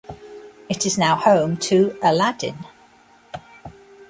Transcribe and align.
It 0.67 0.87
is 0.87 0.97
now 0.97 1.15
home 1.15 1.57
to 1.57 1.95
"Aladdin". 2.01 2.57